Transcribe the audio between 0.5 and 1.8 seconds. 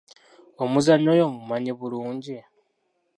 Omuzannyi oyo omumanyi